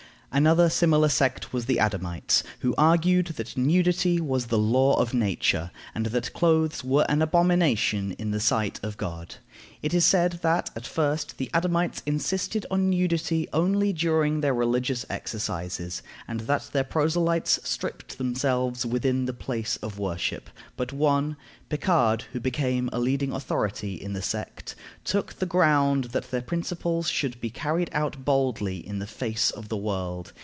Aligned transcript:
Another 0.33 0.69
similar 0.69 1.09
sect 1.09 1.51
was 1.51 1.65
the 1.65 1.77
Adamites, 1.77 2.41
who 2.59 2.73
argued 2.77 3.25
that 3.35 3.57
nudity 3.57 4.21
was 4.21 4.45
the 4.45 4.57
law 4.57 4.93
of 4.97 5.13
nature, 5.13 5.71
and 5.93 6.05
that 6.05 6.31
clothes 6.31 6.85
were 6.85 7.05
an 7.09 7.21
abomination 7.21 8.13
in 8.13 8.31
the 8.31 8.39
sight 8.39 8.79
of 8.81 8.95
God. 8.95 9.35
It 9.83 9.93
is 9.93 10.05
said 10.05 10.39
that, 10.41 10.69
at 10.75 10.87
first, 10.87 11.37
the 11.37 11.49
Adamites 11.53 12.01
insisted 12.05 12.65
on 12.71 12.89
nudity 12.89 13.47
only 13.51 13.91
during 13.93 14.39
their 14.39 14.53
religious 14.53 15.05
exercises, 15.09 16.01
and 16.27 16.41
that 16.41 16.69
their 16.71 16.83
proselytes 16.83 17.59
stripped 17.63 18.17
themselves 18.17 18.85
within 18.85 19.25
the 19.25 19.33
place 19.33 19.77
of 19.77 19.99
worship; 19.99 20.49
but 20.77 20.93
one, 20.93 21.35
Picard, 21.69 22.23
who 22.33 22.39
became 22.39 22.89
a 22.91 22.99
leading 22.99 23.31
authority 23.31 23.95
in 23.95 24.13
the 24.13 24.21
sect, 24.21 24.75
took 25.03 25.33
the 25.39 25.45
ground 25.45 26.05
that 26.05 26.29
their 26.31 26.41
principles 26.41 27.09
should 27.09 27.39
be 27.41 27.49
carried 27.49 27.89
out 27.93 28.23
boldly 28.25 28.85
in 28.85 28.99
the 28.99 29.07
face 29.07 29.51
of 29.51 29.69
the 29.69 29.77
world. 29.77 30.31